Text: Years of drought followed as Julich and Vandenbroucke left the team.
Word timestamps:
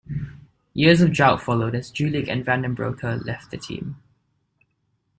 Years 0.73 1.01
of 1.01 1.13
drought 1.13 1.43
followed 1.43 1.75
as 1.75 1.91
Julich 1.91 2.27
and 2.27 2.43
Vandenbroucke 2.43 3.23
left 3.23 3.51
the 3.51 3.57
team. 3.57 3.97